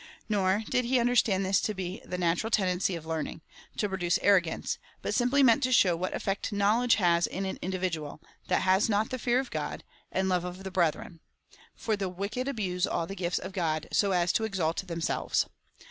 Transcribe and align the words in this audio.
Nor 0.27 0.63
did 0.67 0.85
he 0.85 0.99
under 0.99 1.15
stand 1.15 1.45
this 1.45 1.61
to 1.61 1.75
be 1.75 2.01
the 2.03 2.17
natural 2.17 2.49
tendency 2.49 2.95
of 2.95 3.05
learning— 3.05 3.41
to 3.77 3.87
produce 3.87 4.17
arrogance, 4.23 4.79
but 5.03 5.13
simply 5.13 5.43
meant 5.43 5.61
to 5.61 5.71
show 5.71 5.95
what 5.95 6.13
eifect 6.13 6.51
knowledge 6.51 6.95
has 6.95 7.27
in 7.27 7.45
an 7.45 7.59
individual, 7.61 8.19
that 8.47 8.63
has 8.63 8.89
not 8.89 9.11
the 9.11 9.19
fear 9.19 9.39
of 9.39 9.51
God, 9.51 9.83
and 10.11 10.27
love 10.27 10.43
of 10.43 10.63
the 10.63 10.71
brethren; 10.71 11.19
for 11.75 11.95
the 11.95 12.09
wicked 12.09 12.47
abuse 12.47 12.87
all 12.87 13.05
the 13.05 13.13
gifts 13.13 13.37
of 13.37 13.51
God, 13.53 13.87
so 13.91 14.11
as 14.11 14.31
to 14.33 14.43
exalt 14.43 14.77
themselves. 14.87 15.45